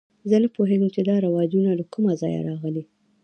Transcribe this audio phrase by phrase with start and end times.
[0.29, 2.83] زه نه پوهېږم چې دا رواجونه له کومه ځایه راغلي.